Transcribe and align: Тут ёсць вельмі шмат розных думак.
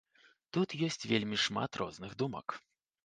Тут 0.57 0.73
ёсць 0.87 1.05
вельмі 1.13 1.37
шмат 1.45 1.71
розных 1.83 2.11
думак. 2.23 2.47